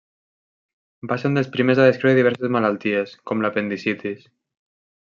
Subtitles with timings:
[1.11, 4.29] Va ser un dels primers a descriure diverses malalties, com l'apendicitis.